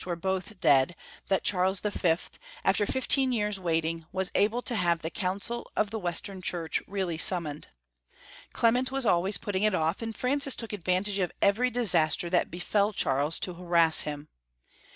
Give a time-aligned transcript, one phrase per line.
[0.03, 0.95] were both (lead
[1.27, 2.15] that Charles V.,
[2.63, 6.81] after fifteen years* waiting, was able to have the Council of the West em Church
[6.87, 7.67] really summoned.
[8.51, 12.49] Clement was al* ways putting it off, and Francis took advantage of every disaster that
[12.49, 14.27] befell Charles to harass him.